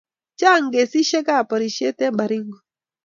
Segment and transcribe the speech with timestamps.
[0.39, 2.57] Chang kesishek ab porishet en Baringo